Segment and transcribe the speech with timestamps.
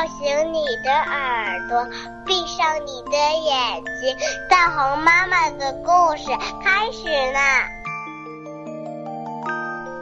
[0.00, 1.86] 叫醒你的耳朵，
[2.24, 4.16] 闭上你的眼睛。
[4.48, 6.30] 大红妈妈的故事
[6.64, 7.68] 开始啦！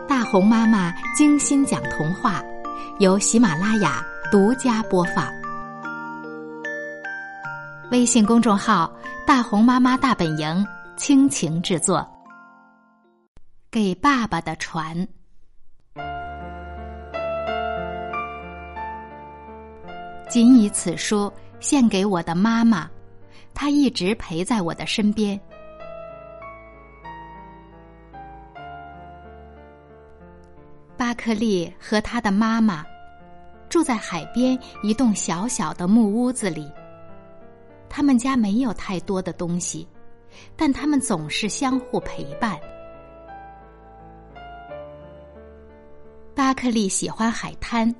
[0.08, 2.40] 大红妈妈精心讲童话，
[3.00, 4.00] 由喜马拉雅
[4.30, 5.26] 独家播放。
[7.90, 8.88] 微信公众号
[9.26, 10.64] “大红妈妈大本营”
[10.96, 12.08] 倾情制作。
[13.68, 15.08] 给爸爸的船。
[20.28, 22.88] 仅以此书献给我的妈妈，
[23.54, 25.40] 她一直陪在我的身边。
[30.96, 32.84] 巴克利和他的妈妈
[33.68, 36.70] 住在海边一栋小小的木屋子里。
[37.88, 39.88] 他们家没有太多的东西，
[40.56, 42.58] 但他们总是相互陪伴。
[46.34, 47.94] 巴克利喜欢海滩。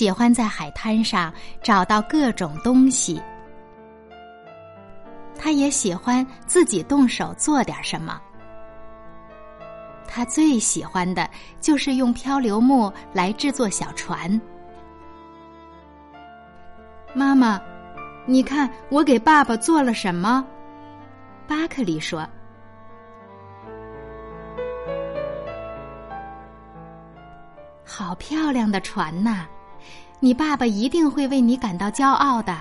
[0.00, 3.20] 喜欢在海滩上找到各种东西，
[5.38, 8.18] 他也喜欢自己动手做点什么。
[10.08, 11.28] 他最喜欢的
[11.60, 14.40] 就是用漂流木来制作小船。
[17.12, 17.60] 妈妈，
[18.24, 20.42] 你看我给爸爸做了什么？
[21.46, 22.26] 巴克利说
[27.84, 29.46] ：“好漂亮的船呐！”
[30.22, 32.60] 你爸爸一定会为你感到骄傲的，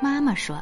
[0.00, 0.58] 妈妈说。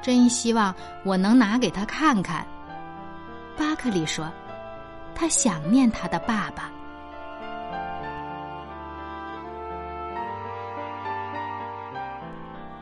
[0.00, 0.72] 真希望
[1.04, 2.46] 我能拿给他看看，
[3.58, 4.30] 巴克利说，
[5.16, 6.70] 他想念他的爸爸。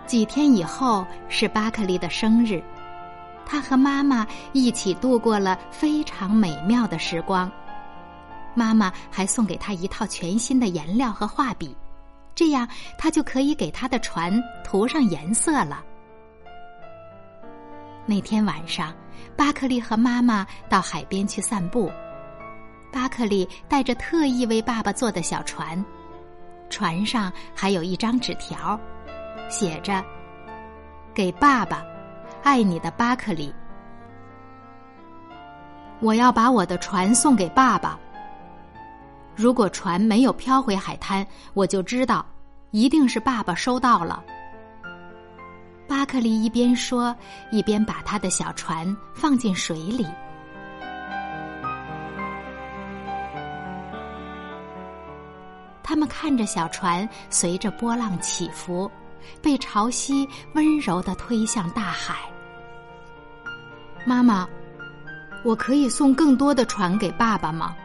[0.04, 2.62] 几天以后是巴克利的生日，
[3.46, 7.50] 他和妈妈一起度过了非常美妙的时光。
[8.58, 11.76] 妈妈还送给他一套全新的颜料和画笔，
[12.34, 15.84] 这样他就可以给他的船涂上颜色了。
[18.04, 18.92] 那天晚上，
[19.36, 21.88] 巴克利和妈妈到海边去散步。
[22.90, 25.82] 巴克利带着特意为爸爸做的小船，
[26.68, 28.78] 船上还有一张纸条，
[29.48, 30.04] 写着
[31.14, 31.84] ：“给爸爸，
[32.42, 33.54] 爱你的巴克利。”
[36.00, 37.98] 我要把我的船送给爸爸。
[39.38, 42.26] 如果船没有飘回海滩，我就知道，
[42.72, 44.20] 一定是爸爸收到了。
[45.86, 47.14] 巴克利一边说，
[47.52, 48.84] 一边把他的小船
[49.14, 50.04] 放进水里。
[55.84, 58.90] 他们看着小船随着波浪起伏，
[59.40, 62.16] 被潮汐温柔的推向大海。
[64.04, 64.48] 妈妈，
[65.44, 67.76] 我可以送更多的船给爸爸吗？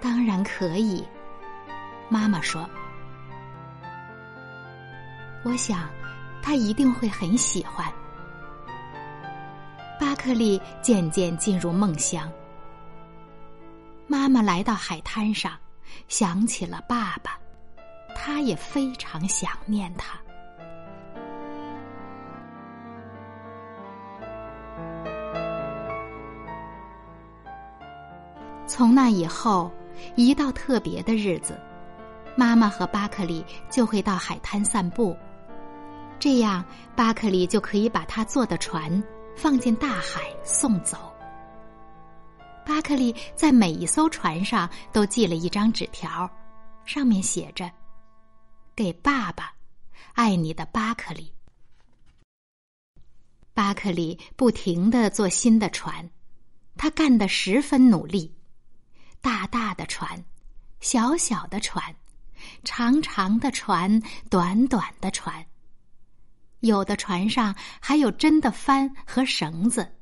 [0.00, 1.06] 当然可以，
[2.08, 2.68] 妈妈说。
[5.42, 5.88] 我想，
[6.42, 7.86] 他一定会很喜欢。
[9.98, 12.30] 巴克利渐渐进入梦乡。
[14.06, 15.52] 妈妈来到海滩上，
[16.08, 17.38] 想起了爸爸，
[18.14, 20.18] 他也非常想念他。
[28.66, 29.70] 从那以后。
[30.16, 31.58] 一到特别的日子，
[32.36, 35.16] 妈妈和巴克利就会到海滩散步，
[36.18, 39.02] 这样巴克利就可以把他坐的船
[39.36, 40.96] 放进大海送走。
[42.64, 46.30] 巴克利在每一艘船上都系了一张纸条，
[46.84, 47.70] 上面写着
[48.76, 49.52] ：“给爸爸，
[50.12, 51.32] 爱你的巴克利。”
[53.52, 56.08] 巴克利不停的做新的船，
[56.76, 58.32] 他干得十分努力。
[59.20, 60.24] 大大的船，
[60.80, 61.94] 小小的船，
[62.64, 65.44] 长长的船，短短的船。
[66.60, 69.96] 有的船上还有真的帆和绳子，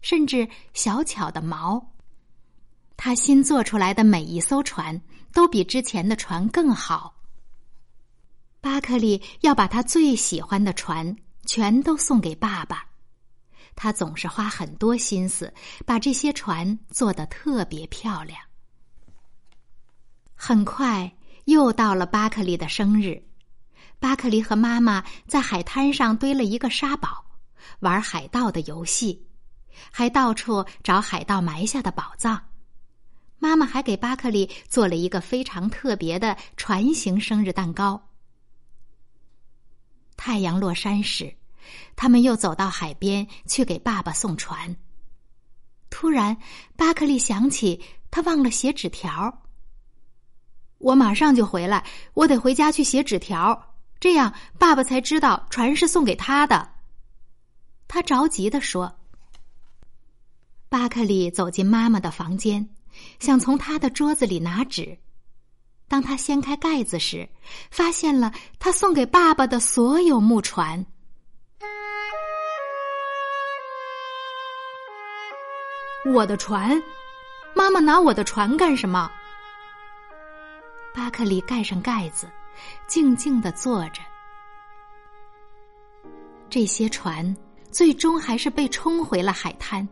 [0.00, 1.82] 甚至小巧的锚。
[2.96, 5.00] 他新做出来的每一艘船
[5.32, 7.14] 都比之前的船更好。
[8.60, 11.16] 巴克利要把他最喜欢的船
[11.46, 12.84] 全都送给爸爸，
[13.76, 15.52] 他总是花很多心思
[15.86, 18.38] 把这些船做得特别漂亮。
[20.40, 21.12] 很快
[21.46, 23.20] 又到了巴克利的生日，
[23.98, 27.26] 巴克利和妈妈在海滩上堆了一个沙堡，
[27.80, 29.26] 玩海盗的游戏，
[29.90, 32.40] 还到处找海盗埋下的宝藏。
[33.40, 38.08] 妈妈还给巴克利做了一个非常特别的船形生日蛋糕。
[40.16, 41.36] 太阳落山时，
[41.96, 44.76] 他们又走到海边去给爸爸送船。
[45.90, 46.36] 突然，
[46.76, 49.42] 巴克利想起他忘了写纸条。
[50.78, 51.84] 我马上就回来，
[52.14, 56.70] 我得回家去写纸条，这样爸爸才知道船是送给他的。
[57.86, 58.94] 他着急的说。
[60.70, 62.68] 巴克利走进妈妈的房间，
[63.18, 64.98] 想从她的桌子里拿纸。
[65.88, 67.26] 当他掀开盖子时，
[67.70, 70.84] 发现了他送给爸爸的所有木船。
[76.12, 76.82] 我的船，
[77.54, 79.10] 妈妈拿我的船干什么？
[80.98, 82.28] 巴克利盖上盖子，
[82.88, 84.02] 静静的坐着。
[86.50, 87.36] 这些船
[87.70, 89.88] 最终还是被冲回了海滩，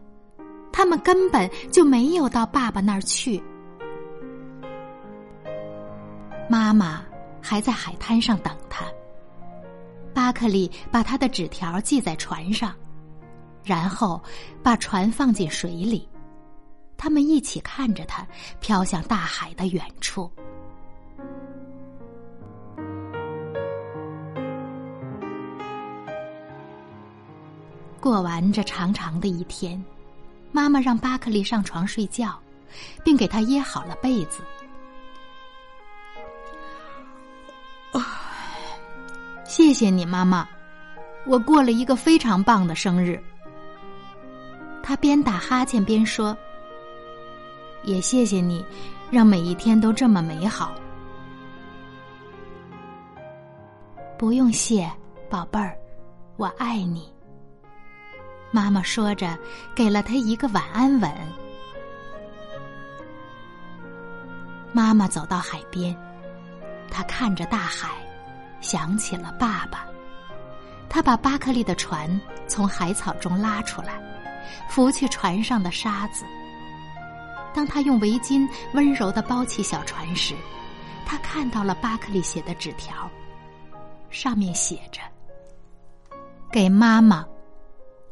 [0.72, 3.40] 他们根本就没有到爸爸那儿去。
[6.50, 7.04] 妈妈
[7.40, 8.84] 还在海滩上等他。
[10.12, 12.74] 巴克利把他的纸条系在船上。
[13.62, 14.20] 然后，
[14.60, 16.08] 把船放进水里，
[16.96, 18.26] 他们一起看着它
[18.58, 20.28] 飘向大海的远处。
[28.00, 29.82] 过完这长长的一天，
[30.52, 32.38] 妈妈让巴克利上床睡觉，
[33.02, 34.42] 并给他掖好了被子。
[39.44, 40.46] 谢谢你，妈妈，
[41.24, 43.20] 我过了一个非常棒的生日。
[44.82, 46.36] 他边打哈欠边说
[47.82, 48.64] ：“也谢谢你，
[49.10, 50.74] 让每一天都这么美好。”
[54.18, 54.90] 不用谢，
[55.28, 55.76] 宝贝儿，
[56.36, 57.12] 我爱你。
[58.50, 59.36] 妈妈说着，
[59.74, 61.12] 给了他一个晚安吻。
[64.72, 65.96] 妈妈走到海边，
[66.90, 67.90] 他看着大海，
[68.60, 69.86] 想起了爸爸。
[70.88, 74.00] 他把巴克利的船从海草中拉出来。
[74.68, 76.24] 拂去船上的沙子。
[77.52, 80.34] 当他用围巾温柔的包起小船时，
[81.04, 83.10] 他看到了巴克利写的纸条，
[84.16, 85.02] 上面写着
[86.50, 87.28] ：“给妈妈，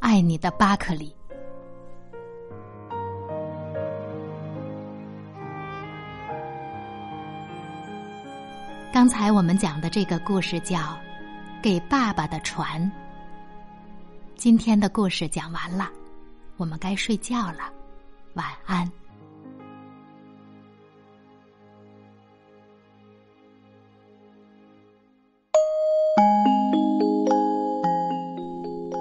[0.00, 1.16] 爱你的巴克利。”
[8.92, 10.76] 刚才我们讲的这个故事叫
[11.62, 12.82] 《给爸爸的船》。
[14.36, 15.88] 今天的故事讲完了。
[16.58, 17.72] 我们该睡觉了，
[18.34, 18.86] 晚安。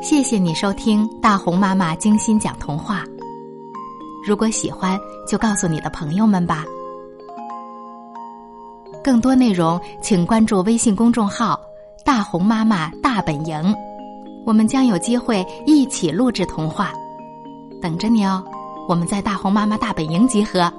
[0.03, 3.05] 谢谢你收听大红妈妈精心讲童话。
[4.27, 6.65] 如果喜欢，就告诉你的朋友们吧。
[9.01, 11.57] 更多内容，请关注微信公众号
[12.03, 13.73] “大红妈妈大本营”，
[14.45, 16.91] 我们将有机会一起录制童话。
[17.81, 18.43] 等着你哦，
[18.89, 20.69] 我们在大红妈妈大本营集合。